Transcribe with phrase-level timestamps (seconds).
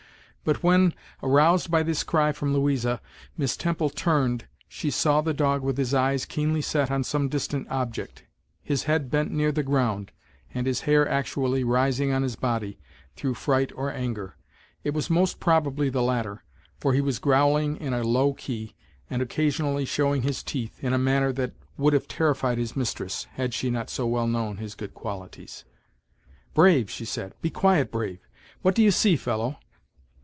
[0.43, 2.99] But when, aroused by this cry from Louisa,
[3.37, 7.69] Miss Temple turned, she saw the dog with his eyes keenly set on some distant
[7.69, 8.23] object,
[8.63, 10.11] his head bent near the ground,
[10.51, 12.79] and his hair actually rising on his body,
[13.15, 14.33] through fright or anger.
[14.83, 16.43] It was most probably the latter,
[16.79, 18.73] for he was growling in a low key,
[19.11, 23.53] and occasionally showing his teeth, in a manner that would have terrified his mistress, had
[23.53, 25.65] she not so well known his good qualities.
[26.55, 28.27] "Brave!" she said, "be quiet, Brave!
[28.63, 29.59] What do you see, fellow?"